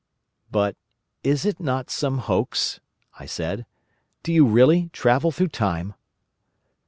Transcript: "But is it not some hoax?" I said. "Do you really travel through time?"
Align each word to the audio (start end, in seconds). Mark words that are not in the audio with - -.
"But 0.49 0.75
is 1.23 1.45
it 1.45 1.59
not 1.59 1.91
some 1.91 2.17
hoax?" 2.17 2.79
I 3.19 3.27
said. 3.27 3.67
"Do 4.23 4.33
you 4.33 4.47
really 4.47 4.89
travel 4.93 5.31
through 5.31 5.49
time?" 5.49 5.93